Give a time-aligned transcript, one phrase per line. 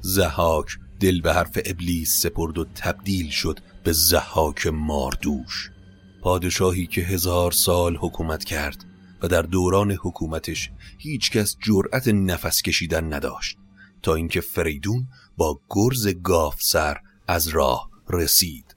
[0.00, 5.70] زهاک دل به حرف ابلیس سپرد و تبدیل شد به زهاک ماردوش.
[6.22, 8.84] پادشاهی که هزار سال حکومت کرد
[9.22, 13.56] و در دوران حکومتش هیچ کس جرأت نفس کشیدن نداشت
[14.02, 16.96] تا اینکه فریدون با گرز گاف سر
[17.28, 18.76] از راه رسید.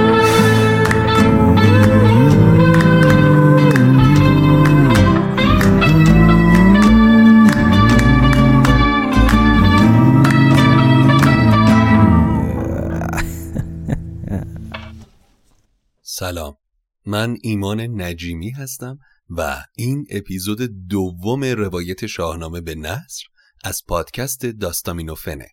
[16.21, 16.57] سلام.
[17.05, 18.99] من ایمان نجیمی هستم
[19.29, 23.23] و این اپیزود دوم روایت شاهنامه به نصر
[23.63, 25.47] از پادکست داستامینوفنه.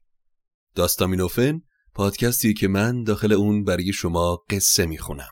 [0.75, 1.61] داستامینوفن
[1.95, 5.31] پادکستی که من داخل اون برای شما قصه می‌خونم.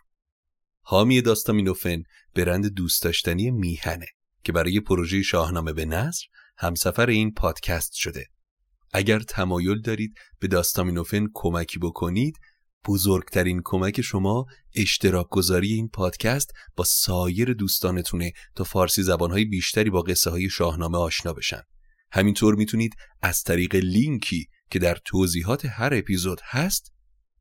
[0.80, 2.02] حامی داستامینوفن
[2.34, 4.06] برند دوست داشتنی میهنه
[4.44, 6.24] که برای پروژه شاهنامه به نصر
[6.58, 8.26] همسفر این پادکست شده.
[8.92, 12.36] اگر تمایل دارید به داستامینوفن کمکی بکنید
[12.88, 20.02] بزرگترین کمک شما اشتراک گذاری این پادکست با سایر دوستانتونه تا فارسی زبانهای بیشتری با
[20.02, 21.62] قصه های شاهنامه آشنا بشن.
[22.12, 26.92] همینطور می‌تونید از طریق لینکی که در توضیحات هر اپیزود هست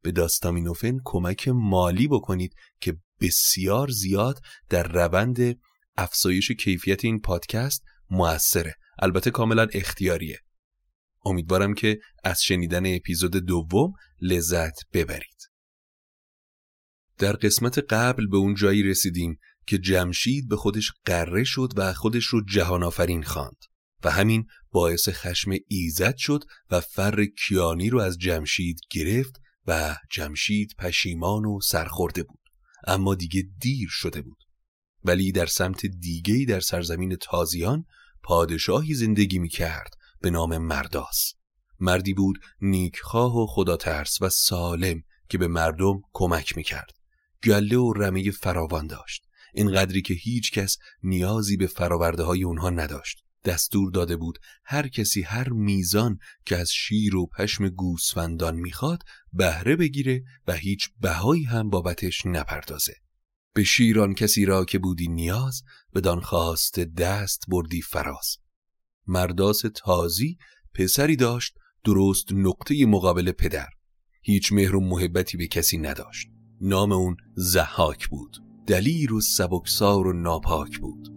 [0.01, 4.39] به داستامینوفن کمک مالی بکنید که بسیار زیاد
[4.69, 5.59] در روند
[5.97, 8.75] افزایش کیفیت این پادکست موثره.
[8.99, 10.39] البته کاملا اختیاریه.
[11.25, 15.35] امیدوارم که از شنیدن اپیزود دوم لذت ببرید.
[17.17, 19.37] در قسمت قبل به اون جایی رسیدیم
[19.67, 23.57] که جمشید به خودش قره شد و خودش رو جهان آفرین خواند
[24.03, 29.35] و همین باعث خشم ایزد شد و فر کیانی رو از جمشید گرفت
[29.67, 32.39] و جمشید پشیمان و سرخورده بود
[32.87, 34.37] اما دیگه دیر شده بود
[35.03, 37.85] ولی در سمت دیگهی در سرزمین تازیان
[38.23, 39.89] پادشاهی زندگی می کرد
[40.21, 41.33] به نام مرداس.
[41.79, 46.91] مردی بود نیکخواه و خدا ترس و سالم که به مردم کمک می‌کرد.
[47.43, 49.25] گله و رمه فراوان داشت.
[49.53, 53.21] اینقدری که هیچ کس نیازی به فراورده های اونها نداشت.
[53.45, 59.03] دستور داده بود هر کسی هر میزان که از شیر و پشم گوسفندان می‌خواد
[59.33, 62.93] بهره بگیره و هیچ بهایی هم بابتش نپردازه.
[63.53, 65.61] به شیران کسی را که بودی نیاز
[65.95, 68.37] بدان خواست دست بردی فراز.
[69.07, 70.37] مرداس تازی
[70.73, 73.67] پسری داشت درست نقطه مقابل پدر.
[74.21, 76.27] هیچ مهر و محبتی به کسی نداشت.
[76.61, 78.37] نام اون زحاک بود.
[78.67, 81.07] دلیر و سبکسار و ناپاک بود.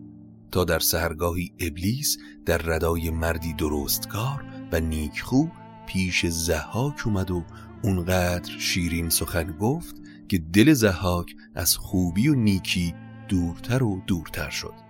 [0.53, 5.47] تا در سهرگاهی ابلیس در ردای مردی درستکار و نیکخو
[5.87, 7.45] پیش زحاک اومد و
[7.83, 9.97] اونقدر شیرین سخن گفت
[10.29, 12.95] که دل زحاک از خوبی و نیکی
[13.29, 14.88] دورتر و دورتر شد.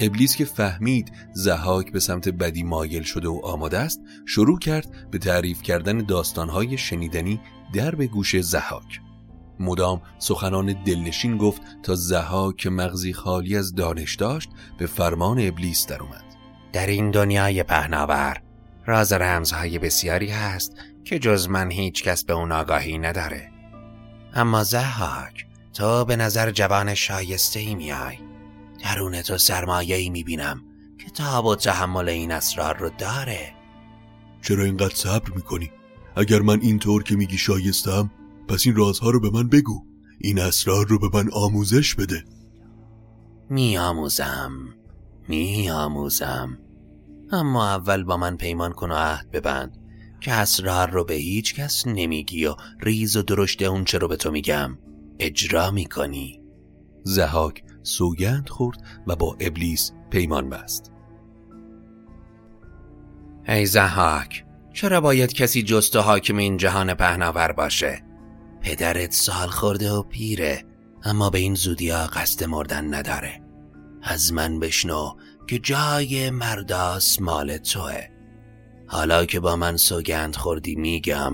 [0.00, 5.18] ابلیس که فهمید زهاک به سمت بدی مایل شده و آماده است شروع کرد به
[5.18, 7.40] تعریف کردن داستانهای شنیدنی
[7.74, 9.00] در به گوش زهاک
[9.60, 15.86] مدام سخنان دلنشین گفت تا زهاک که مغزی خالی از دانش داشت به فرمان ابلیس
[15.86, 16.24] در اومد.
[16.72, 18.42] در این دنیای پهناور
[18.86, 20.72] راز رمزهای بسیاری هست
[21.04, 23.50] که جز من هیچ کس به اون آگاهی نداره.
[24.34, 28.29] اما زهاک تو به نظر جوان شایسته ای میای.
[28.82, 30.62] درون تو سرمایه ای می‌بینم
[30.98, 33.54] که تاب و تحمل این اسرار رو داره.
[34.42, 35.70] چرا اینقدر صبر می‌کنی؟
[36.16, 38.10] اگر من اینطور که میگی شایستم
[38.48, 39.84] پس این رازها رو به من بگو.
[40.18, 42.24] این اسرار رو به من آموزش بده.
[43.50, 44.52] می آموزم
[45.28, 46.58] می آموزم
[47.32, 49.78] اما اول با من پیمان کن و عهد ببند
[50.20, 54.16] که اسرار رو به هیچ کس نمیگی و ریز و درشت اون چه رو به
[54.16, 54.78] تو میگم.
[55.18, 56.42] اجرا می‌کنی.
[57.04, 60.92] زهاک سوگند خورد و با ابلیس پیمان بست.
[63.48, 68.02] ای زهاک چرا باید کسی جست و حاکم این جهان پهناور باشه؟
[68.62, 70.64] پدرت سال خورده و پیره
[71.02, 73.42] اما به این زودیا قصد مردن نداره.
[74.02, 75.14] از من بشنو
[75.46, 78.06] که جای مرداس مال توه.
[78.86, 81.32] حالا که با من سوگند خوردی میگم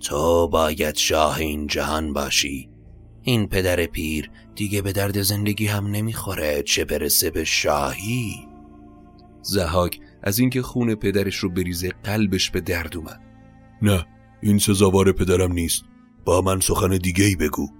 [0.00, 2.69] تو باید شاه این جهان باشی.
[3.22, 8.48] این پدر پیر دیگه به درد زندگی هم نمی‌خوره چه برسه به شاهی.
[9.42, 13.20] زهاک از اینکه خون پدرش رو بریزه قلبش به درد اومد.
[13.82, 14.06] نه
[14.42, 15.84] این سزاوار پدرم نیست.
[16.24, 17.68] با من سخن دیگه ای بگو.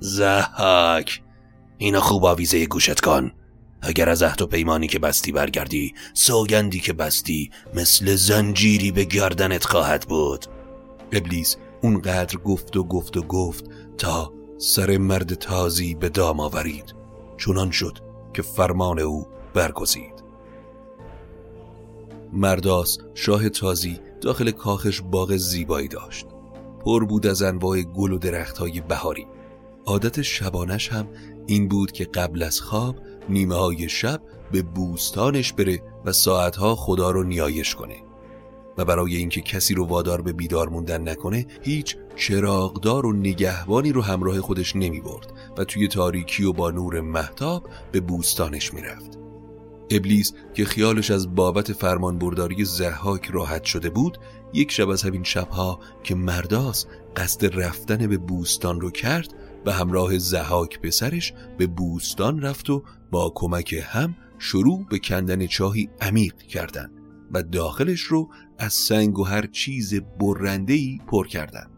[0.00, 1.22] زهاک
[1.78, 3.32] اینو خوب آویزه گوشت کن.
[3.82, 9.64] اگر از عهد و پیمانی که بستی برگردی سوگندی که بستی مثل زنجیری به گردنت
[9.64, 10.46] خواهد بود.
[11.14, 13.64] ابلیس اونقدر گفت و گفت و گفت
[13.98, 16.94] تا سر مرد تازی به دام آورید.
[17.38, 17.98] چنان شد
[18.34, 20.24] که فرمان او برگزید.
[22.32, 26.26] مرداس شاه تازی داخل کاخش باغ زیبایی داشت.
[26.84, 29.26] پر بود از انواع گل و درختهای بهاری.
[29.86, 31.08] عادت شبانش هم
[31.46, 32.96] این بود که قبل از خواب
[33.28, 34.22] نیمه های شب
[34.52, 37.96] به بوستانش بره و ساعتها خدا رو نیایش کنه.
[38.78, 44.02] و برای اینکه کسی رو وادار به بیدار موندن نکنه هیچ چراغدار و نگهبانی رو
[44.02, 49.18] همراه خودش نمی برد و توی تاریکی و با نور محتاب به بوستانش می‌رفت.
[49.90, 54.18] ابلیس که خیالش از بابت فرمان برداری زحاک راحت شده بود
[54.52, 56.86] یک شب از همین شبها که مرداس
[57.16, 59.34] قصد رفتن به بوستان رو کرد
[59.64, 65.88] به همراه زحاک پسرش به بوستان رفت و با کمک هم شروع به کندن چاهی
[66.00, 67.03] عمیق کردند
[67.34, 68.28] و داخلش رو
[68.58, 71.70] از سنگ و هر چیز برندهی پر کردن.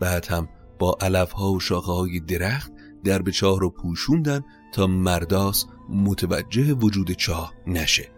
[0.00, 0.48] بعد هم
[0.78, 2.72] با علفها و شاخه های درخت
[3.04, 8.10] درب چاه رو پوشوندن تا مرداس متوجه وجود چاه نشه.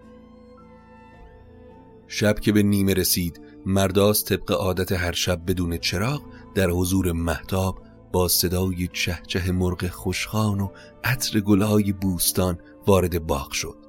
[2.09, 6.23] شب که به نیمه رسید مرداس طبق عادت هر شب بدون چراغ
[6.55, 7.83] در حضور محتاب
[8.13, 10.69] با صدای چهچه مرغ خوشخان و
[11.05, 13.86] عطر گلهای بوستان وارد باغ شد.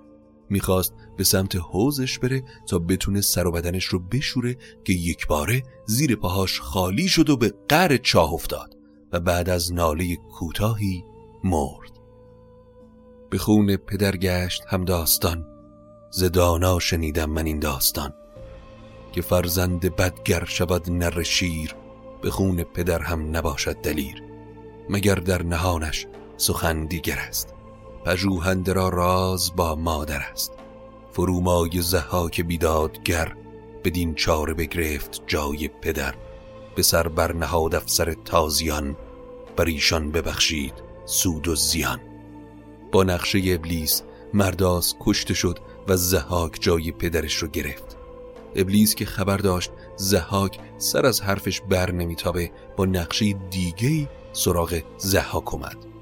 [0.50, 5.64] می‌خواست به سمت حوزش بره تا بتونه سر و بدنش رو بشوره که یک باره
[5.86, 8.78] زیر پاهاش خالی شد و به قر چاه افتاد
[9.12, 11.06] و بعد از ناله کوتاهی
[11.44, 11.92] مرد.
[13.30, 15.46] به خون پدر گشت هم داستان.
[16.12, 18.14] زدانا شنیدم من این داستان.
[19.12, 21.76] که فرزند بدگر شود نر شیر
[22.22, 24.24] به خون پدر هم نباشد دلیر.
[24.90, 27.57] مگر در نهانش سخن دیگر است.
[28.08, 30.52] پژوهنده را راز با مادر است.
[31.12, 33.36] فرومای زهاک بیدادگر
[33.84, 36.16] بدین چاره بگرفت جای پدر
[36.76, 38.96] به سر برنهاد افسر تازیان
[39.56, 40.74] بر ایشان ببخشید
[41.06, 42.00] سود و زیان.
[42.92, 47.98] با نقشه ابلیس مرداس کشته شد و زهاک جای پدرش رو گرفت.
[48.56, 55.54] ابلیس که خبر داشت زهاک سر از حرفش بر نمیتابه با نقشه دیگه سراغ زهاک
[55.54, 55.97] اومد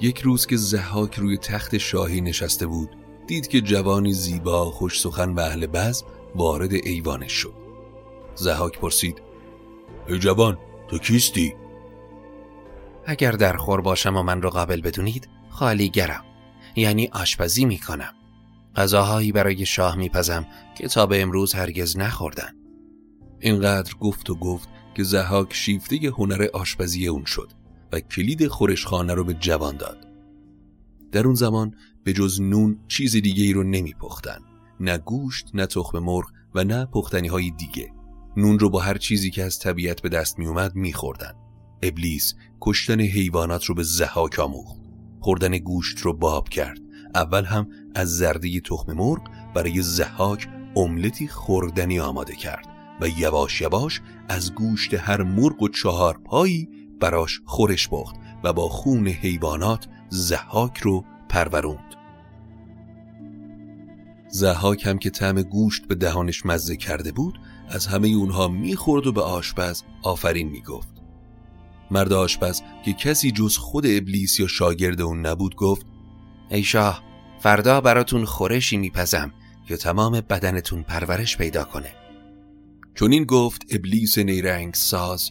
[0.00, 2.90] یک روز که زهاک روی تخت شاهی نشسته بود
[3.26, 7.54] دید که جوانی زیبا خوش سخن و اهل بزم وارد ایوانش شد.
[8.34, 9.22] زهاک پرسید
[10.08, 11.54] ای جوان تو کیستی؟
[13.06, 16.24] اگر در خور باشم و من رو قابل بدونید خالی گرم
[16.76, 18.14] یعنی آشپزی می‌کنم.
[18.76, 20.46] غذاهایی برای شاه میپزم
[20.78, 22.52] که تا به امروز هرگز نخوردن.
[23.40, 27.59] اینقدر گفت و گفت که زهاک شیفته هنر آشپزی اون شد.
[27.92, 30.06] و کلید خورشخانه رو به جوان داد
[31.12, 34.38] در اون زمان به جز نون چیز دیگه ای رو نمی پختن.
[34.80, 37.92] نه گوشت نه تخم مرغ و نه پختنی های دیگه
[38.36, 41.32] نون رو با هر چیزی که از طبیعت به دست می اومد می خوردن.
[41.82, 44.80] ابلیس کشتن حیوانات رو به زحاک آموخت
[45.20, 46.78] خوردن گوشت رو باب کرد
[47.14, 49.22] اول هم از زرده تخم مرغ
[49.54, 52.66] برای زحاک املتی خوردنی آماده کرد
[53.00, 56.68] و یواش یواش از گوشت هر مرغ و چهار پایی
[57.00, 61.94] براش خورش بخت و با خون حیوانات زحاک رو پروروند.
[64.28, 67.38] زحاک هم که طعم گوشت به دهانش مزه کرده بود
[67.68, 70.88] از همه اونها می‌خورد و به آشپز آفرین می‌گفت.
[71.90, 75.86] مرد آشپز که کسی جز خود ابلیس یا شاگرد اون نبود گفت
[76.50, 77.02] ای شاه
[77.38, 79.32] فردا براتون خورشی میپزم
[79.68, 81.92] که تمام بدنتون پرورش پیدا کنه.
[82.94, 85.30] چون این گفت ابلیس نیرنگ ساز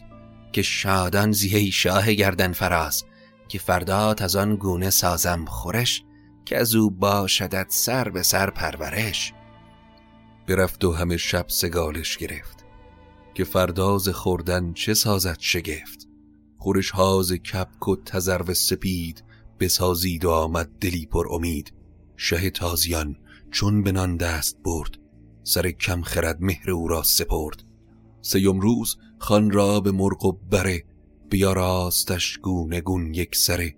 [0.52, 3.04] که شادان زیهی شاه گردن فراز
[3.48, 6.04] که فردات از آن گونه سازم خورش
[6.44, 9.32] که از او باشدت سر به سر پرورش.
[10.46, 12.64] برفت و همه شب سگالش گرفت
[13.34, 16.08] که فرداز خوردن چه سازد شگفت؟
[16.58, 19.24] خورش هاز کپک و تزرو سپید
[19.60, 21.72] بسازید و آمد دلی پر امید.
[22.16, 23.16] شه تازیان
[23.50, 24.98] چون بنان دست برد
[25.42, 27.62] سر کم خرد مهر او را سپرد.
[28.22, 30.84] سیم روز خان را به مرغ و بره
[31.30, 33.76] بیا راستش گونه گون یک سره.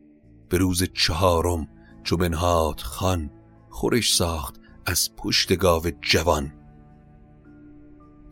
[0.48, 1.68] به روز چهارم
[2.04, 3.30] چو بنهاد خان
[3.70, 6.52] خورش ساخت از پشت گاو جوان.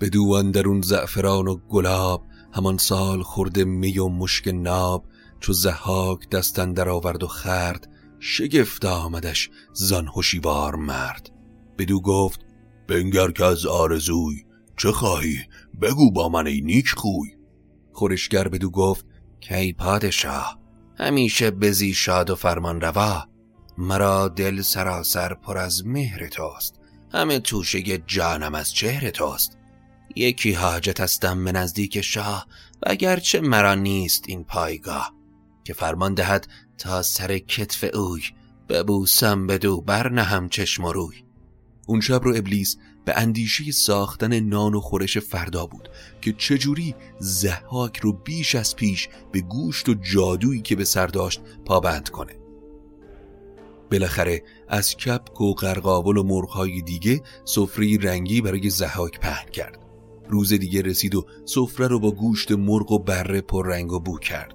[0.00, 5.05] بدو اندرون زعفران و گلاب همان سال خورده می و مشک ناب.
[5.40, 7.88] چو زحاک دستن در آورد و خرد
[8.21, 11.31] شگفت آمدش زان هوشیوار مرد.
[11.79, 12.40] بدو گفت
[12.88, 14.45] بنگر که از آرزوی
[14.76, 15.38] چه خواهی؟
[15.81, 17.37] بگو با من ای نیک خوی
[17.93, 19.07] خورشگر بدو گفت
[19.41, 20.61] کی پادشاه
[21.01, 23.29] همیشه بزی شاد و فرمان روا.
[23.79, 26.81] مرا دل سراسر پر از مهر توست.
[27.13, 29.59] همه توشه جانم از چهر توست.
[30.17, 32.47] یکی حاجت هستم به نزدیک شاه
[32.83, 35.15] و اگرچه مرا نیست این پایگاه.
[35.65, 38.23] که فرمان دهد تا سر کتف اوی
[38.69, 41.17] ببوسم بدو برنهم چشم و روی.
[41.87, 45.88] اون شب رو ابلیس به اندیشه ساختن نان و خورش فردا بود
[46.21, 51.40] که چجوری زحاک رو بیش از پیش به گوشت و جادویی که به سر داشت
[51.64, 52.37] پابند کنه.
[53.90, 59.78] بالاخره از کپک و قرقاول و مرغهای دیگه سفره رنگی برای زحاک پهن کرد.
[60.28, 64.19] روز دیگه رسید و سفره رو با گوشت مرغ و بره پر رنگ و بو
[64.19, 64.54] کرد.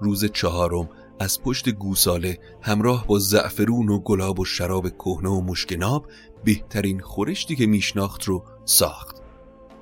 [0.00, 0.88] روز چهارم
[1.20, 6.06] از پشت گوساله همراه با زعفرون و گلاب و شراب کهنه و مشکناب
[6.44, 9.16] بهترین خورشتی که میشناخت رو ساخت.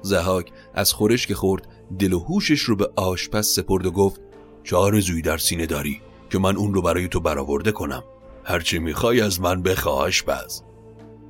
[0.02, 1.68] زهاک از خورش که خورد
[1.99, 4.21] دل و هوشش رو به آشپز سپرد و گفت
[4.64, 8.04] چه آرزویی در سینه داری که من اون رو برای تو برآورده کنم؟
[8.45, 10.62] هرچی می‌خوای از من بخوا آشپز.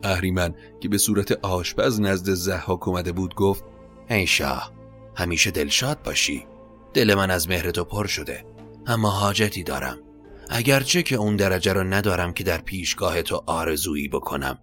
[0.03, 3.65] اهریمن که به صورت آشپز نزد زحاک اومده بود گفت
[4.11, 4.73] ای شاه
[5.15, 6.47] همیشه دلشاد باشی.
[6.95, 8.58] دل من از مهر تو پر شده.
[8.89, 9.99] اما حاجتی دارم.
[10.51, 14.59] اگرچه که اون درجه رو ندارم که در پیشگاه تو آرزویی بکنم.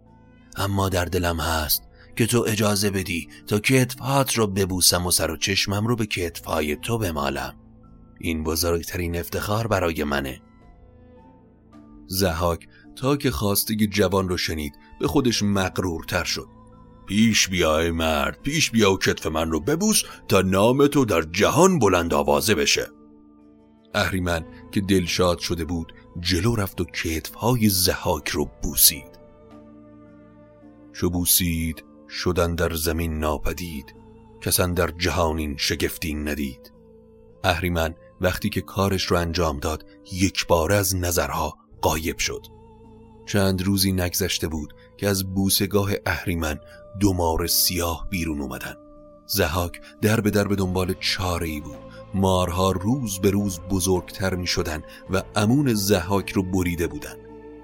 [0.55, 1.84] اما در دلم هست
[2.15, 6.75] که تو اجازه بدی تا کتفات رو ببوسم و سر و چشمم رو به کتفهای
[6.75, 7.55] تو بمالم.
[8.20, 10.41] این بزرگترین افتخار برای منه.
[12.08, 16.48] زهاک تا که خواسته جوان رو شنید به خودش مقرورتر شد.
[17.08, 21.79] پیش بیای مرد پیش بیا و کتف من رو ببوس تا نام تو در جهان
[21.79, 22.95] بلند آوازه بشه.
[23.96, 29.20] اهریمن که دلشاد شده بود جلو رفت و کتفهای زحاک رو بوسید.
[30.94, 33.96] شو بوسید شدن در زمین ناپدید
[34.42, 36.72] کسان در جهانین شگفتی ندید.
[37.44, 42.46] اهریمن وقتی که کارش رو انجام داد یک بار از نظرها قایب شد.
[43.25, 46.60] چند روزی نگذشته بود که از بوسگاه اهریمن
[47.00, 48.75] دو مار سیاه بیرون اومدن.
[49.28, 51.85] زهاک در به در به دنبال چاره ای بود.
[52.15, 57.15] مارها روز به روز بزرگتر می شدن و امون زهاک رو بریده بودن.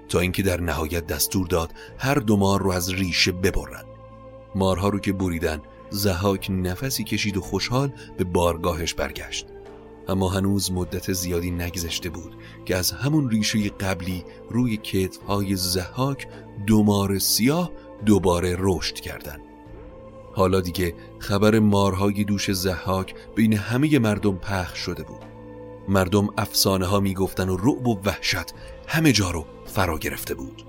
[0.08, 3.84] تا اینکه در نهایت دستور داد هر دو مار رو از ریشه ببرن.
[4.54, 9.46] مارها رو که بریدن زهاک نفسی کشید و خوشحال به بارگاهش برگشت.
[10.08, 16.28] اما هنوز مدت زیادی نگذشته بود که از همون ریشه قبلی روی کتفهای زهاک
[16.66, 17.70] دو مار سیاه
[18.06, 19.51] دوباره رشد کردند.
[20.34, 25.24] حالا دیگه خبر مارهای دوش زحاک بین همه مردم پخش شده بود.
[25.88, 28.54] مردم افسانه ها می‌گفتن و رعب و وحشت
[28.86, 30.62] همه جا رو فرا گرفته بود.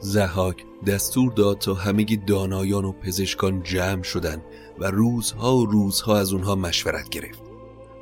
[0.00, 4.42] زحاک دستور داد تا همه دانایان و پزشکان جمع شدن
[4.78, 7.42] و روزها و روزها از اونها مشورت گرفت.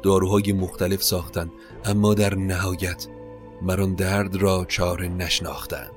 [0.02, 1.52] داروهای مختلف ساختند
[1.85, 3.06] اما در نهایت
[3.62, 5.92] مران درد را چاره نشناختند.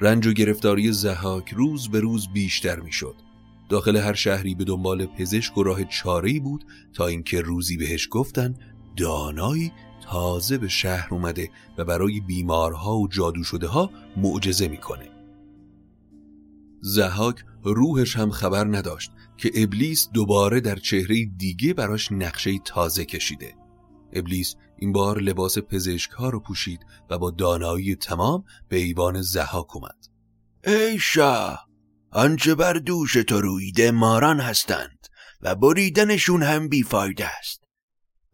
[0.00, 3.14] رنج و گرفتاری زحاک روز به روز بیشتر می‌شد.
[3.68, 8.54] داخل هر شهری به دنبال پزشک و راه چاره‌ای بود تا اینکه روزی بهش گفتن
[8.96, 15.08] دانایی تازه به شهر اومده و برای بیمارها و جادو شده ها معجزه می‌کنه.
[16.80, 23.54] زهاک روحش هم خبر نداشت که ابلیس دوباره در چهره دیگه براش نقشه تازه کشیده.
[24.12, 26.80] ابلیس این بار لباس پزشک ها رو پوشید
[27.10, 30.08] و با دانایی تمام به ایوان زهاک اومد.
[30.66, 31.68] ای شاه!
[32.14, 34.98] آنچه بر دوش تو رویده ماران هستند
[35.40, 37.64] و بریدنشون هم بیفایده است.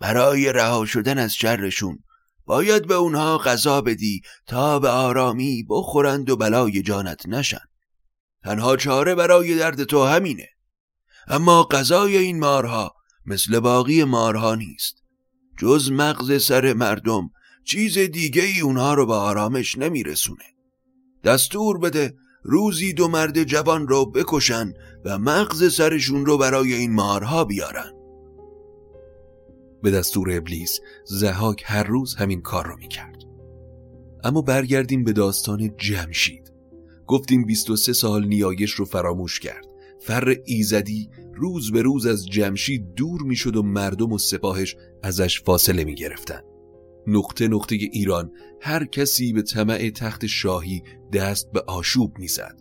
[0.01, 1.99] برای رها شدن از شرشون
[2.45, 7.65] باید به اونها غذا بدی تا به آرامی بخورند و بلای جانت نشن.
[8.45, 10.49] تنها چاره برای درد تو همینه.
[11.29, 12.95] اما غذای این مارها
[13.27, 14.95] مثل باقی مارها نیست.
[15.59, 17.31] جز مغز سر مردم
[17.65, 20.45] چیز دیگه ای اونها رو به آرامش نمیرسونه.
[21.25, 24.73] دستور بده روزی دو مرد جوان رو بکشن
[25.05, 27.93] و مغز سرشون رو برای این مارها بیارن.
[29.83, 33.23] به دستور ابلیس زهاک هر روز همین کار رو می‌کرد.
[34.25, 36.53] اما برگردیم به داستان جمشید.
[37.07, 39.67] گفتیم 23 سال نیایش رو فراموش کرد.
[40.01, 45.85] فر ایزدی روز به روز از جمشید دور می‌شد و مردم و سپاهش ازش فاصله
[45.85, 46.41] می گرفتن.
[47.07, 52.61] نقطه نقطه ایران هر کسی به طمع تخت شاهی دست به آشوب می‌زد.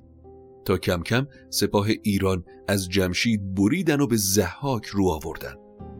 [0.65, 5.55] تا کم کم سپاه ایران از جمشید بریدن و به زحاک رو آوردن.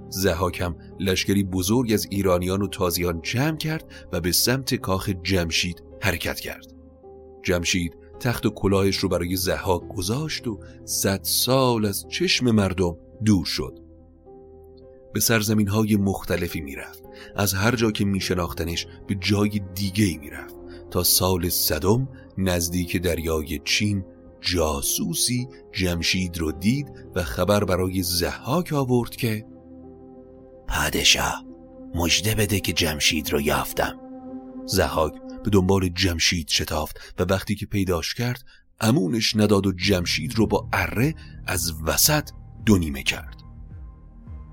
[0.10, 5.84] زحاک هم لشکری بزرگ از ایرانیان و تازیان جمع کرد و به سمت کاخ جمشید
[6.02, 6.66] حرکت کرد.
[7.44, 13.46] جمشید تخت و کلاهش رو برای زحاک گذاشت و صد سال از چشم مردم دور
[13.46, 13.80] شد
[15.14, 17.04] به سرزمین های مختلفی می‌رفت.
[17.36, 20.56] از هر جا که میشناختنش به جای دیگه ای می‌رفت.
[20.92, 24.06] تا سال صدم نزدیک دریای چین
[24.42, 29.46] جاسوسی جمشید رو دید و خبر برای زحاک آورد که
[30.68, 31.46] پادشاه
[31.96, 34.00] مجده بده که جمشید رو یافتم.
[34.66, 35.14] زحاک
[35.44, 38.44] به دنبال جمشید شتافت و وقتی که پیداش کرد
[38.82, 41.16] امونش نداد و جمشید رو با اره
[41.48, 42.30] از وسط
[42.66, 43.39] دونیمه کرد.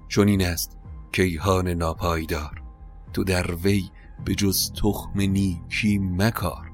[0.09, 0.77] چون این است
[1.12, 2.62] کیهان ناپایدار
[3.12, 3.90] تو در وی
[4.25, 6.73] به جز تخم نیکی مکار.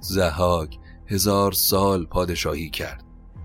[0.00, 3.04] زهاک هزار سال پادشاهی کرد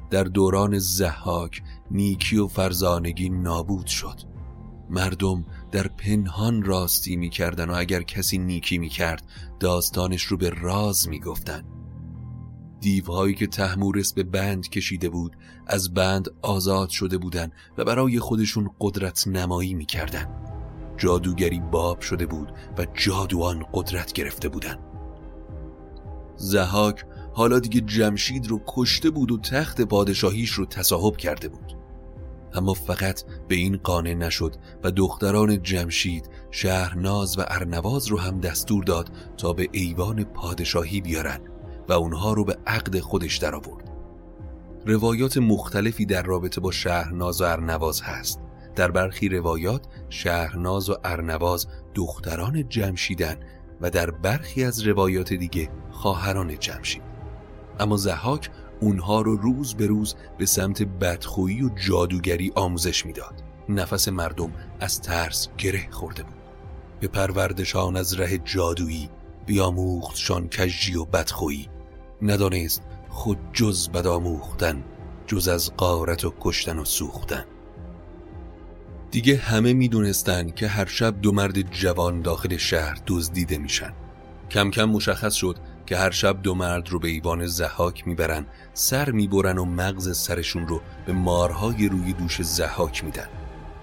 [0.09, 4.21] در دوران زهاک نیکی و فرزانگی نابود شد.
[4.89, 9.23] مردم در پنهان راستی می‌کردن و اگر کسی نیکی می‌کرد
[9.59, 11.63] داستانش رو به راز می‌گفتن.
[12.81, 18.69] دیوهایی که تحمورس به بند کشیده بود از بند آزاد شده بودن و برای خودشون
[18.79, 20.27] قدرت نمایی می‌کردن
[20.97, 24.77] جادوگری باب شده بود و جادوان قدرت گرفته بودن
[26.35, 31.77] زهاک حالا دیگه جمشید رو کشته بود و تخت پادشاهیش رو تصاحب کرده بود.
[32.53, 38.83] اما فقط به این قانع نشد و دختران جمشید شهرناز و ارنواز رو هم دستور
[38.83, 41.50] داد تا به ایوان پادشاهی بیارن.
[41.91, 43.91] و اونها رو به عقد خودش در آورد.
[44.85, 48.39] روایات مختلفی در رابطه با شهرناز و ارنواز هست.
[48.75, 53.35] در برخی روایات شهرناز و ارنواز دختران جمشیدن
[53.81, 57.01] و در برخی از روایات دیگه خواهران جمشید.
[57.79, 58.49] اما زحاک
[58.81, 63.43] اونها رو روز به روز به سمت بدخویی و جادوگری آموزش می‌داد.
[63.69, 66.33] نفس مردم از ترس گره خورده بود.
[66.99, 69.09] به پروردشان از ره جادویی
[69.45, 71.69] بیاموختشان کجی و بدخویی
[72.21, 74.83] ندانست خود جز بد آموختن
[75.27, 77.45] جز از قارت و کشتن و سوختن.
[79.11, 83.93] دیگه همه می‌دونستن که هر شب دو مرد جوان داخل شهر دزدیده میشن.
[84.51, 89.11] کم کم مشخص شد که هر شب دو مرد رو به ایوان زحاک می‌برن سر
[89.11, 93.27] می‌برن و مغز سرشون رو به مارهای روی دوش زحاک میدن.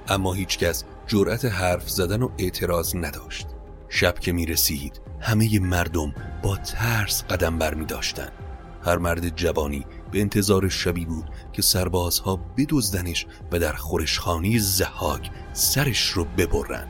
[0.08, 3.46] اما هیچکس جرأت حرف زدن و اعتراض نداشت.
[3.88, 8.28] شب که می‌رسید همه مردم با ترس قدم بر می داشتن.
[8.84, 16.10] هر مرد جوانی به انتظار شبی بود که سربازها بدزدنش و در خورشخانی زحاک سرش
[16.10, 16.88] رو ببرن.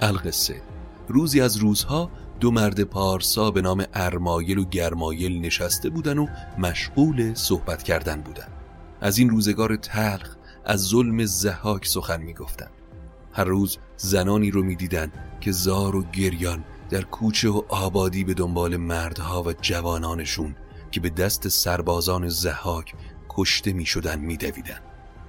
[0.00, 0.62] القصه.
[1.08, 6.26] روزی از روزها دو مرد پارسا به نام ارمایل و گرمایل نشسته بودن و
[6.58, 8.48] مشغول صحبت کردن بودن.
[9.00, 12.70] از این روزگار تلخ از ظلم زحاک سخن می‌گفتند
[13.32, 18.76] هر روز زنانی رو می‌دیدند که زار و گریان در کوچه و آبادی به دنبال
[18.76, 20.56] مردها و جوانانشون
[20.90, 22.94] که به دست سربازان زحاک
[23.28, 24.80] کشته می شدن می دویدن.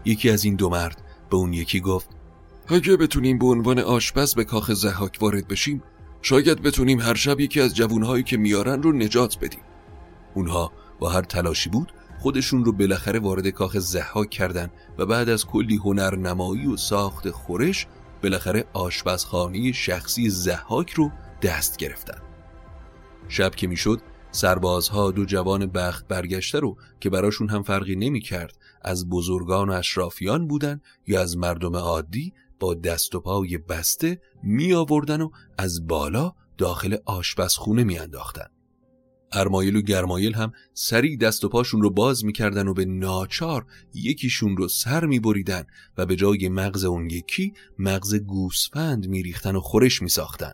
[0.05, 2.09] یکی از این دو مرد به اون یکی گفت
[2.67, 5.83] اگه بتونیم به عنوان آشپز به کاخ زحاک وارد بشیم
[6.21, 9.59] شاید بتونیم هر شب یکی از جوانهایی که میارن رو نجات بدیم
[10.33, 15.45] اونها با هر تلاشی بود خودشون رو بالاخره وارد کاخ زحاک کردن و بعد از
[15.45, 17.87] کلی هنرنمایی و ساخت خورش
[18.23, 22.21] بالاخره آشپزخانه شخصی زحاک رو دست گرفتن
[23.27, 28.57] شب که می‌شد سربازها دو جوان بخت برگشته رو که براشون هم فرقی نمی کرد
[28.81, 34.73] از بزرگان و اشرافیان بودن یا از مردم عادی با دست و پای بسته می
[34.73, 38.47] آوردن و از بالا داخل آشپزخونه می انداختن.
[39.31, 44.57] ارمایل و گرمایل هم سریع دست و پاشون رو باز می‌کردن و به ناچار یکیشون
[44.57, 45.63] رو سر میبریدن
[45.97, 50.53] و به جای مغز اون یکی مغز گوسفند میریختن و خورش میساختن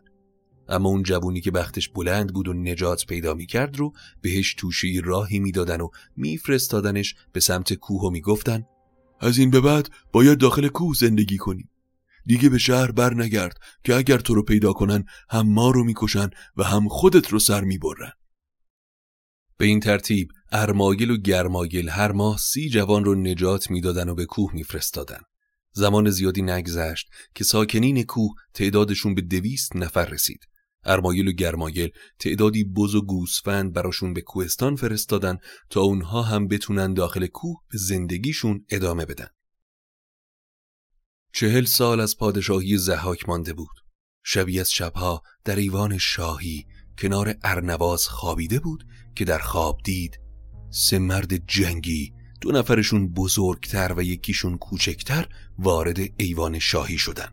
[0.67, 5.39] اما اون جوونی که بختش بلند بود و نجات پیدا می‌کرد رو بهش توشه راهی
[5.39, 8.65] می‌دادن و میفرستادنش به سمت کوه و می‌گفتن
[9.19, 11.69] از این به بعد باید داخل کوه زندگی کنی
[12.25, 16.29] دیگه به شهر بر نگرد که اگر تو رو پیدا کنن هم ما رو می‌کشن
[16.57, 18.11] و هم خودت رو سر می‌برن
[19.57, 24.25] به این ترتیب ارماگل و گرماگل هر ماه سی جوان رو نجات می‌دادن و به
[24.25, 25.21] کوه میفرستادن.
[25.71, 30.39] زمان زیادی نگذشت که ساکنین کوه تعدادشون به دویست نفر رسید.
[30.85, 35.37] ارمایل و گرمایل تعدادی بز و گوسفند براشون به کوهستان فرستادن
[35.69, 39.27] تا اونها هم بتونن داخل کوه به زندگیشون ادامه بدن.
[41.33, 43.83] چهل سال از پادشاهی زحاک مانده بود.
[44.23, 46.65] شبی از شبها در ایوان شاهی
[46.97, 48.83] کنار ارنواز خوابیده بود
[49.15, 50.19] که در خواب دید
[50.69, 55.27] سه مرد جنگی دو نفرشون بزرگتر و یکیشون کوچکتر
[55.59, 57.29] وارد ایوان شاهی شدن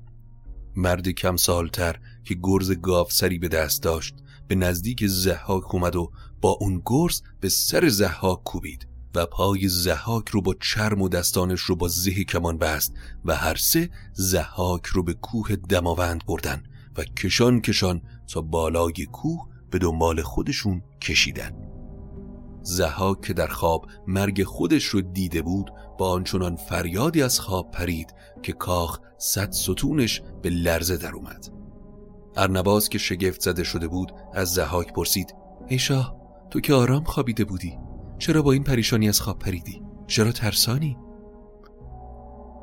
[0.76, 4.14] مرد کم سالتر که گرز گاف سری به دست داشت
[4.48, 10.28] به نزدیک زحاک اومد و با اون گرز به سر زحاک کوبید و پای زحاک
[10.28, 12.92] رو با چرم و دستانش رو با زه کمان بست
[13.24, 16.62] و هر سه زحاک رو به کوه دماوند بردن
[16.96, 21.52] و کشان کشان تا بالای کوه به دنبال خودشون کشیدن.
[22.62, 28.14] زهاک که در خواب مرگ خودش رو دیده بود با آنچنان فریادی از خواب پرید
[28.42, 31.60] که کاخ صد ستونش به لرزه در اومد.
[32.36, 35.34] ارنواز که شگفت زده شده بود از زهاک پرسید
[35.68, 36.16] ای شاه
[36.50, 37.78] تو که آرام خوابیده بودی
[38.18, 40.98] چرا با این پریشانی از خواب پریدی؟ چرا ترسانی؟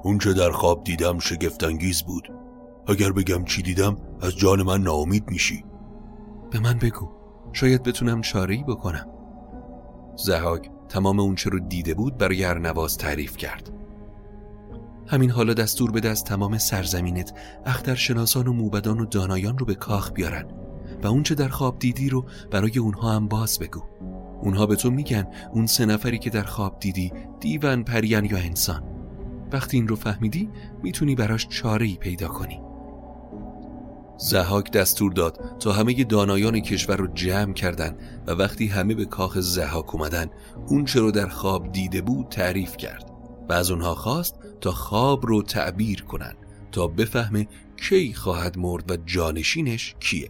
[0.04, 2.30] اون چه در خواب دیدم شگفتانگیز بود.
[2.88, 5.66] اگر بگم چی دیدم از جان من ناامید میشی.
[6.52, 7.10] به من بگو
[7.54, 9.08] شاید بتونم چاره بکنم.
[10.16, 13.72] زهاک تمام اونچه رو دیده بود برای ارنواز تعریف کرد.
[15.08, 17.34] همین حالا دستور بده از تمام سرزمینت
[17.66, 20.46] اخترشناسان و موبدان و دانایان رو به کاخ بیارن
[21.04, 23.84] و اونچه در خواب دیدی رو برای اونها هم باز بگو.
[24.42, 28.84] اونها به تو میگن اون سه نفری که در خواب دیدی دیون پریان یا انسان.
[29.52, 30.50] وقتی این رو فهمیدی
[30.84, 32.62] می‌تونی براش چاره پیدا کنی.
[34.18, 39.40] زهاک دستور داد تا همه دانایان کشور رو جمع کردند و وقتی همه به کاخ
[39.40, 40.28] زهاک اومدن
[40.68, 43.07] اون چه رو در خواب دیده بود تعریف کرد.
[43.50, 46.34] و از اونها خواست تا خواب رو تعبیر کنن
[46.72, 50.30] تا بفهمه کی خواهد مرد و جانشینش کیه.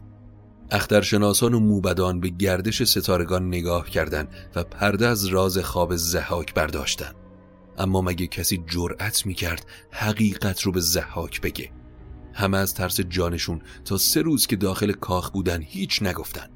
[0.72, 7.12] اخترشناسان و موبدان به گردش ستارگان نگاه کردند و پرده از راز خواب زهاک برداشتن
[7.78, 11.72] اما مگه کسی جرأت می‌کرد حقیقت رو به زهاک بگه؟
[12.34, 16.48] همه از ترس جانشون تا سه روز که داخل کاخ بودن هیچ نگفتن.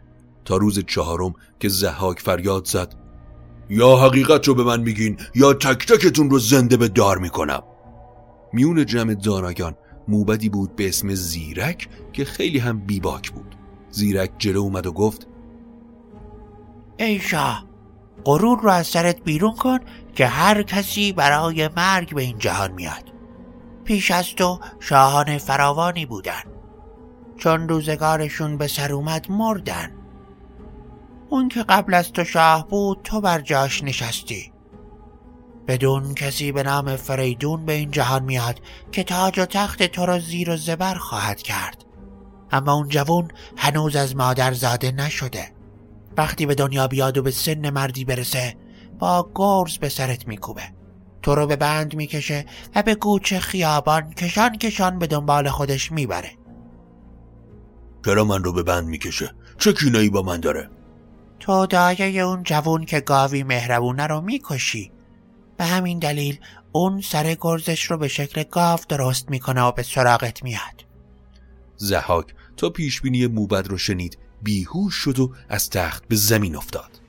[0.45, 2.95] تا روز چهارم که زحاک فریاد زد
[3.71, 7.63] یا حقیقت رو به من میگین یا تک تکتون رو زنده به دار می‌کنم.
[8.53, 9.75] میون جمع دانایان
[10.07, 13.55] موبدی بود به اسم زیرک که خیلی هم بیباک بود.
[13.89, 15.27] زیرک جلو اومد و گفت
[16.97, 17.65] ای شاه
[18.23, 19.79] قرون رو از سرت بیرون کن
[20.15, 23.03] که هر کسی برای مرگ به این جهان میاد.
[23.84, 26.43] پیش از تو شاهان فراوانی بودن.
[27.38, 30.00] چون روزگارشون به سر اومد مردن.
[31.31, 34.51] اون که قبل از تو شاه بود تو بر جاش نشستی.
[35.67, 40.19] بدون کسی به نام فریدون به این جهان میاد که تاج و تخت تو را
[40.19, 41.85] زیر و زبر خواهد کرد.
[42.51, 45.51] اما اون جوون هنوز از مادر زاده نشده.
[46.17, 48.55] وقتی به دنیا بیاد و به سن مردی برسه
[48.99, 50.63] با گرز به سرت میکوبه.
[51.21, 56.31] تو رو به بند می‌کشه و به گوچه خیابان کشان کشان به دنبال خودش می‌بره.
[58.05, 60.69] چرا من رو به بند می‌کشه؟ چه کینایی با من داره؟
[61.41, 64.91] تو دایه اون جوون که گاوی مهربونه رو می‌کشی
[65.58, 66.39] به همین دلیل
[66.71, 70.86] اون سر گرزش رو به شکل گاو درست می‌کنه و به سراغت میاد
[71.75, 77.01] زحاک تا پیشبینی موبد رو شنید بیهوش شد و از تخت به زمین افتاد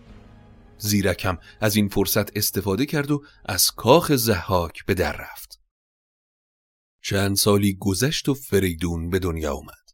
[0.79, 5.61] زیرکم از این فرصت استفاده کرد و از کاخ زحاک به در رفت.
[7.03, 9.91] چند سالی گذشت و فریدون به دنیا اومد.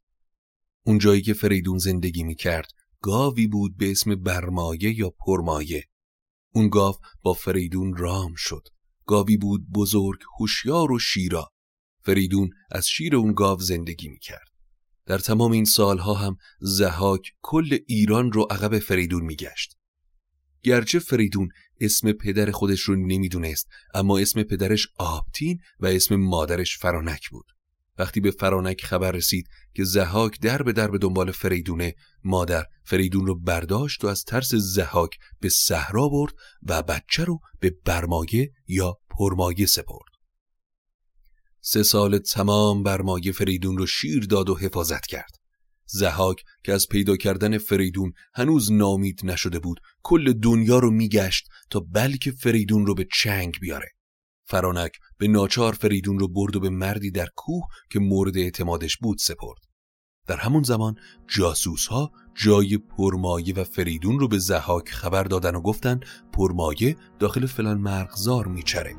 [0.86, 5.84] اون جایی که فریدون زندگی می کرد گاوی بود به اسم برمایه یا پرمایه.
[6.54, 8.68] اون گاو با فریدون رام شد.
[9.06, 11.52] گاوی بود بزرگ هوشیار و شیرا.
[12.00, 14.48] فریدون از شیر اون گاو زندگی می‌کرد.
[15.06, 19.76] در تمام این سالها هم زهاک کل ایران رو عقب فریدون میگشت.
[20.62, 21.48] گرچه فریدون
[21.80, 27.46] اسم پدر خودش رو نمی‌دونست اما اسم پدرش آبتین و اسم مادرش فرانک بود.
[27.98, 33.26] وقتی به فرانک خبر رسید که زهاک در به در به دنبال فریدونه مادر فریدون
[33.26, 36.32] رو برداشت و از ترس زهاک به صحرا برد
[36.62, 40.08] و بچه رو به برمایه یا پرمایه سپرد.
[41.60, 45.30] سه سال تمام برمایه فریدون رو شیر داد و حفاظت کرد.
[45.86, 51.80] زهاک که از پیدا کردن فریدون هنوز نامید نشده بود کل دنیا رو میگشت تا
[51.80, 53.97] بلکه فریدون رو به چنگ بیاره.
[54.48, 59.18] فرانک به ناچار فریدون رو برد و به مردی در کوه که مورد اعتمادش بود
[59.18, 59.58] سپرد.
[60.26, 60.94] در همون زمان
[61.28, 66.00] جاسوس ها جای پرمایه و فریدون رو به زهاک خبر دادن و گفتن
[66.32, 68.96] پرمایه داخل فلان مرغزار میچره.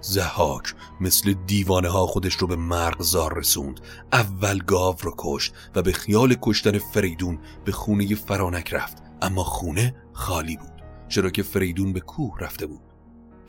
[0.00, 3.80] زهاک مثل دیوانه ها خودش رو به مرغزار رسوند.
[4.12, 9.02] اول گاو رو کشت و به خیال کشتن فریدون به خونه فرانک رفت.
[9.22, 12.89] اما خونه خالی بود چرا که فریدون به کوه رفته بود.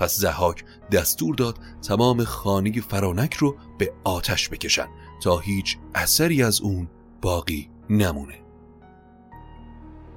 [0.01, 4.87] پس زهاک دستور داد تمام خانه فرانک رو به آتش بکشن
[5.23, 6.89] تا هیچ اثری از اون
[7.21, 8.41] باقی نمونه.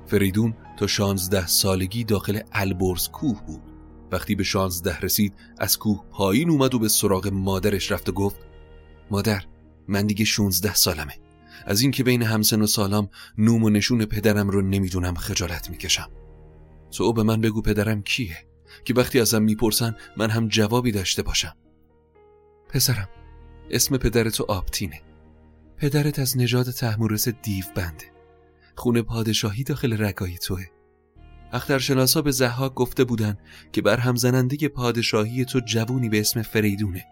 [0.06, 3.62] فریدون تا شانزده سالگی داخل البرز کوه بود.
[4.12, 8.36] وقتی به شانزده رسید از کوه پایین اومد و به سراغ مادرش رفت و گفت
[9.10, 9.44] مادر
[9.88, 11.14] من دیگه شونزده سالمه.
[11.66, 16.10] از اینکه بین همسن و سالام نوم و نشون پدرم رو نمی‌دونم خجالت می‌کشم.
[16.90, 18.53] تو به من بگو پدرم کیه؟
[18.84, 21.56] که وقتی ازم می‌پرسن من هم جوابی داشته باشم.
[22.68, 23.08] پسرم
[23.70, 25.00] اسم پدرتو آبتینه.
[25.76, 28.04] پدرت از نژاد تحمورس دیو بنده.
[28.76, 30.64] خونه پادشاهی داخل رگای توه.
[31.52, 33.38] اخترشناسا به زحاک گفته بودن
[33.72, 37.04] که بر هم زننده پادشاهی تو جوونی به اسم فریدونه.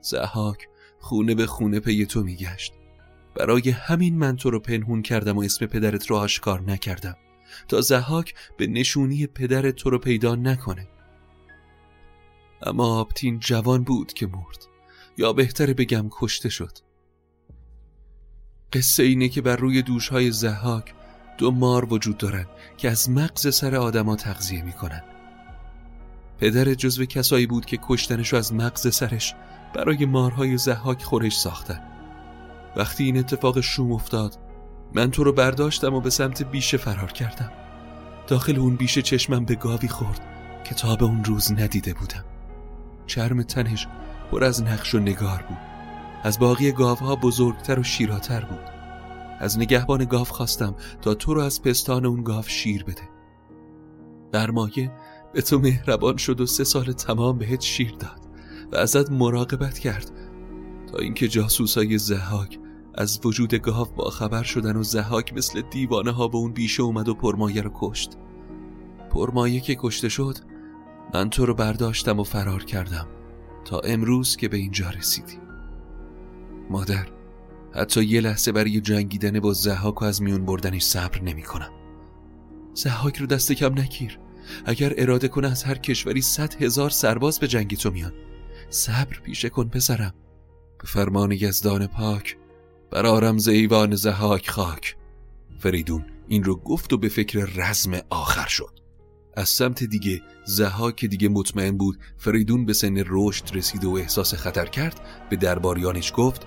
[0.00, 0.68] زحاک
[1.00, 2.72] خونه به خونه پی تو میگشت.
[3.36, 7.16] برای همین من تو رو پنهون کردم و اسم پدرت رو آشکار نکردم.
[7.68, 10.86] تا زحاک به نشونی پدر تو رو پیدا نکنه.
[12.62, 14.66] اما آبتین جوان بود که مرد.
[15.18, 16.78] یا بهتر بگم کشته شد.
[18.72, 20.94] قصه اینه که بر روی دوشهای زحاک
[21.38, 25.02] دو مار وجود دارن که از مغز سر آدما تغذیه می‌کنن.
[26.38, 29.34] پدر جزو کسایی بود که کشتنشو از مغز سرش
[29.74, 31.82] برای مارهای زحاک خورش ساختن.
[32.76, 34.38] وقتی این اتفاق شوم افتاد
[34.94, 37.52] من تو رو برداشتم و به سمت بیشه فرار کردم.
[38.26, 40.20] داخل اون بیشه چشمم به گاوی خورد
[40.64, 42.24] که تا به اون روز ندیده بودم.
[43.08, 43.86] چرم تنش
[44.30, 45.58] پر از نقش و نگار بود.
[46.22, 48.78] از باقی گاوها بزرگتر و شیراتر بود.
[49.38, 53.02] از نگهبان گاو خواستم تا تو رو از پستان اون گاو شیر بده.
[54.32, 54.92] برمایه
[55.32, 58.20] به تو مهربان شد و سه سال تمام بهت شیر داد
[58.72, 60.10] و ازت مراقبت کرد.
[60.92, 62.58] تا اینکه جاسوسای زهاک
[62.94, 67.08] از وجود گاو با خبر شدن و زهاک مثل دیوانه ها به اون بیشه اومد
[67.08, 68.10] و پرمایه رو کشت.
[69.10, 70.38] پرمایه که کشته شد
[71.14, 73.06] من تو رو برداشتم و فرار کردم
[73.64, 75.38] تا امروز که به اینجا رسیدی.
[76.70, 77.06] مادر
[77.74, 81.70] حتی یه لحظه برای جنگیدن با زحاک و از میون بردنش صبر نمی کنم.
[82.74, 84.18] زحاک رو دست کم نگیر.
[84.64, 88.12] اگر اراده کنه از هر کشوری صد هزار سرباز به جنگ تو میان.
[88.70, 90.14] صبر پیشه کن پسرم.
[90.78, 92.36] به فرمان یزدان پاک
[92.90, 94.96] برارم زیوان زحاک خاک.
[95.58, 98.77] فریدون این رو گفت و به فکر رزم آخر شد.
[99.38, 104.66] از سمت دیگه زحاک دیگه مطمئن بود فریدون به سن رشد رسید و احساس خطر
[104.66, 106.46] کرد به درباریانش گفت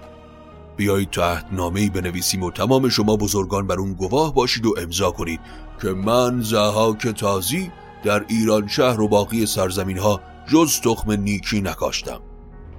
[0.78, 5.40] بیایید تحت نامه‌ای بنویسیم و تمام شما بزرگان بر اون گواه باشید و امضا کنید
[5.82, 7.72] که من زهاک تازی
[8.04, 12.22] در ایران شهر و باقی سرزمین ها جز تخم نیکی نکاشتم.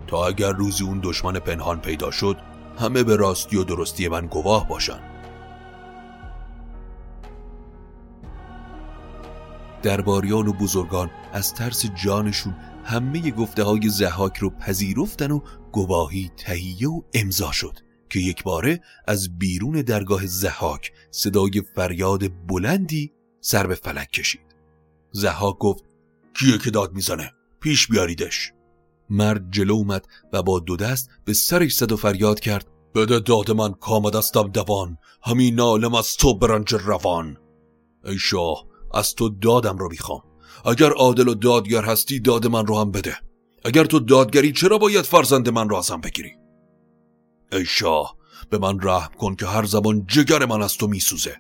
[0.07, 2.37] تا اگر روزی اون دشمن پنهان پیدا شد
[2.79, 5.12] همه به راستی و درستی من گواه باشن
[9.83, 15.41] درباریان و بزرگان از ترس جانشون همه گفته های زحاک رو پذیرفتن و
[15.73, 17.79] گواهی تهیه و امضا شد
[18.11, 24.57] که یک باره از بیرون درگاه زحاک صدای فریاد بلندی سر به فلک کشید.
[25.11, 25.85] زحاک گفت
[26.35, 28.53] کیه که داد می‌زنه؟ پیش بیاریدش.
[29.11, 33.51] مرد جلو اومد و با دو دست به سرش زد و فریاد کرد بده داد
[33.51, 37.37] من کامدستم دوان همین نالم از تو برنج روان.
[38.05, 40.23] ای شاه از تو دادم رو می‌خوام.
[40.65, 43.17] اگر عادل و دادگر هستی داد من رو هم بده.
[43.65, 46.33] اگر تو دادگری چرا باید فرزند من رو ازم بگیری؟
[47.53, 48.17] ای شاه
[48.51, 51.37] به من رحم کن که هر زمان جگر من از تو میسوزه.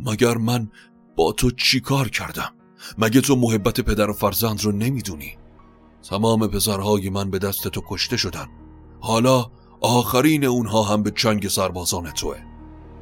[0.00, 0.70] مگر من
[1.16, 2.54] با تو چی کار کردم؟
[2.98, 5.36] مگه تو محبت پدر و فرزند رو نمی‌دونی؟
[6.08, 8.46] تمام پسرهای من به دست تو کشته شدن.
[9.00, 12.36] حالا آخرین اونها هم به چنگ سربازان توه.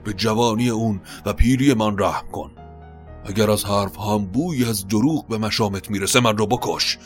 [0.05, 2.51] به جوانی اون و پیری من رحم کن.
[3.25, 6.99] اگر از حرف هم بوی از دروغ به مشامت می‌رسه من رو بکش.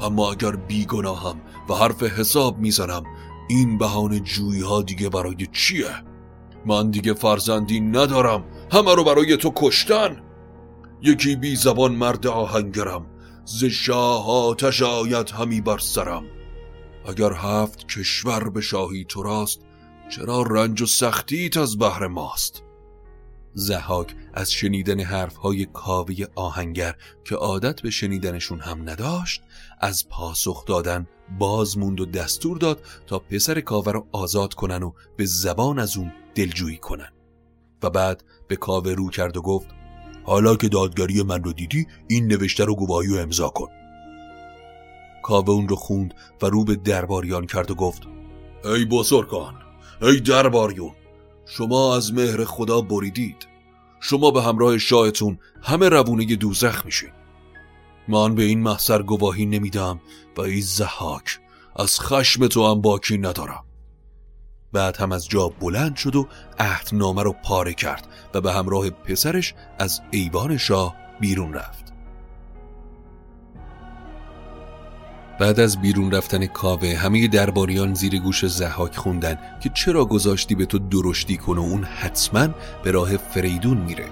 [0.00, 3.02] اما اگر بیگناهم و حرف حساب می‌زنم
[3.48, 6.04] این بهانه جویی ها دیگه برای چیه؟
[6.66, 8.44] من دیگه فرزندی ندارم.
[8.72, 10.22] همه رو برای تو کشتن.
[11.02, 13.06] یکی بی زبان مرد آهنگرم.
[13.44, 16.24] ز شاه آتش آید همی بر سرم.
[17.08, 19.60] اگر هفت کشور به شاهی تو راست
[20.10, 22.62] چرا رنج و سختیت از بهر ماست؟
[23.54, 29.42] زهاک از شنیدن حرفهای کاوی آهنگر که عادت به شنیدنشون هم نداشت
[29.80, 31.06] از پاسخ دادن
[31.38, 35.96] باز موند و دستور داد تا پسر کاوه رو آزاد کنن و به زبان از
[35.96, 37.12] اون دلجویی کنن.
[37.82, 39.68] و بعد به کاوه رو کرد و گفت
[40.24, 43.68] حالا که دادگری من رو دیدی این نوشته رو گواهی و امضا کن.
[45.22, 48.02] کاوه اون رو خوند و رو به درباریان کرد و گفت
[48.64, 49.54] ای بزرگان
[50.02, 50.92] ای درباریون
[51.52, 53.46] شما از مهر خدا بریدید.
[54.00, 57.10] شما به همراه شاهتون همه روونه دوزخ میشین.
[58.08, 60.00] من به این محضر گواهی نمیدم
[60.36, 61.40] و ای زحاک
[61.76, 63.64] از خشم تو هم باکی ندارم.
[64.72, 69.54] بعد هم از جا بلند شد و عهدنامه رو پاره کرد و به همراه پسرش
[69.78, 71.89] از ایوان شاه بیرون رفت.
[75.40, 80.66] بعد از بیرون رفتن کاوه همه درباریان زیر گوش زحاک خوندن که چرا گذاشتی به
[80.66, 82.48] تو درشتی کن و اون حتما
[82.84, 84.04] به راه فریدون میره.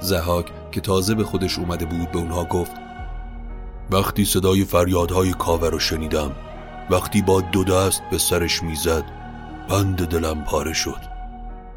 [0.00, 2.72] زحاک که تازه به خودش اومده بود به اونها گفت
[3.90, 6.32] وقتی صدای فریادهای کاوه رو شنیدم
[6.90, 9.04] وقتی با دو دست به سرش می‌زد
[9.68, 11.00] بند دلم پاره شد.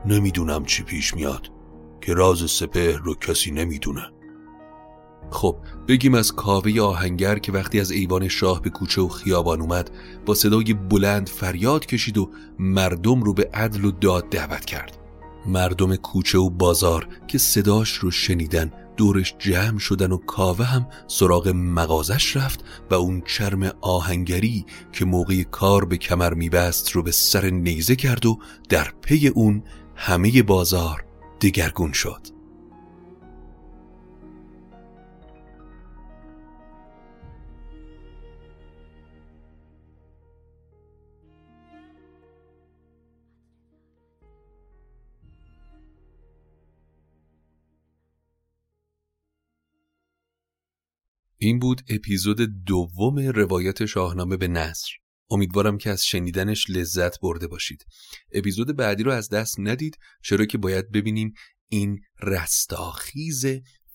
[0.05, 1.47] نمی‌دونم چی پیش میاد
[2.01, 4.16] که راز سپهر رو کسی نمی‌دونه.
[5.31, 9.91] خب بگیم از کاوه آهنگر که وقتی از ایوان شاه به کوچه و خیابان اومد
[10.25, 14.97] با صدای بلند فریاد کشید و مردم رو به عدل و داد دعوت کرد.
[15.45, 21.47] مردم کوچه و بازار که صداش رو شنیدن دورش جمع شدن و کاوه هم سراغ
[21.47, 27.49] مغازش رفت و اون چرم آهنگری که موقع کار به کمر میبست رو به سر
[27.49, 29.63] نیزه کرد و در پی اون
[29.95, 31.05] همه بازار
[31.41, 32.36] دگرگون شد.
[51.47, 54.91] این بود اپیزود دوم روایت شاهنامه به نصر
[55.29, 57.85] امیدوارم که از شنیدنش لذت برده باشید.
[58.31, 61.33] اپیزود بعدی رو از دست ندید چرا که باید ببینیم
[61.67, 63.45] این رستاخیز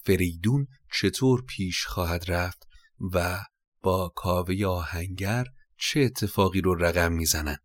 [0.05, 2.67] فریدون چطور پیش خواهد رفت
[3.15, 3.39] و
[3.83, 5.45] با کاوه آهنگر
[5.79, 7.57] چه اتفاقی رو رقم می‌زنن.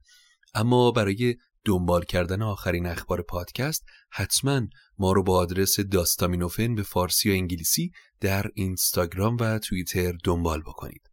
[0.54, 4.62] اما برای دنبال کردن آخرین اخبار پادکست حتما
[5.00, 11.10] ما رو با آدرس داستامینوفن به فارسی و انگلیسی در اینستاگرام و توییتر دنبال بکنید.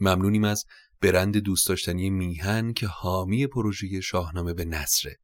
[0.00, 0.64] ممنونیم از
[1.00, 5.18] برند دوست داشتنی میهن که حامی پروژه شاهنامه به نصره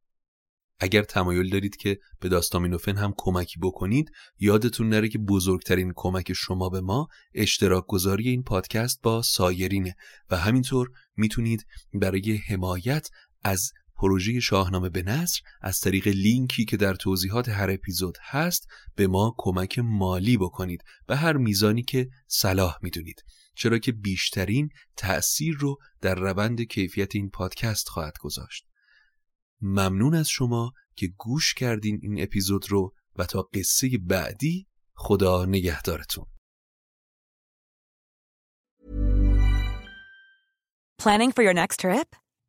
[0.83, 6.69] اگر تمایل دارید که به داستامینوفن هم کمکی بکنید یادتون نره که بزرگترین کمک شما
[6.69, 9.95] به ما اشتراک گذاری این پادکست با سایرینه
[10.29, 13.09] و همینطور می‌تونید برای حمایت
[13.43, 19.07] از پروژه شاهنامه به نصر از طریق لینکی که در توضیحات هر اپیزود هست به
[19.07, 23.23] ما کمک مالی بکنید به هر میزانی که صلاح می‌دونید.
[23.55, 28.65] چرا که بیشترین تأثیر رو در روند کیفیت این پادکست خواهد گذاشت.
[29.61, 36.25] ممنون از شما که گوش کردین این اپیزود رو و تا قصه بعدی خدا نگهدارتون.
[41.01, 42.20] Planning for your next trip?